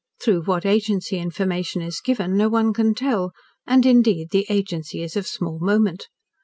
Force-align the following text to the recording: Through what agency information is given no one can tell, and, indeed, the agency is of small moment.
Through 0.19 0.45
what 0.45 0.65
agency 0.65 1.19
information 1.19 1.83
is 1.83 2.01
given 2.01 2.35
no 2.35 2.49
one 2.49 2.73
can 2.73 2.95
tell, 2.95 3.33
and, 3.67 3.85
indeed, 3.85 4.31
the 4.31 4.47
agency 4.49 5.03
is 5.03 5.15
of 5.15 5.27
small 5.27 5.59
moment. 5.59 6.07